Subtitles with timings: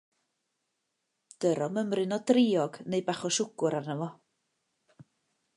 [1.45, 4.09] Dyro mymryn o driog neu bach o siwgr arno fo.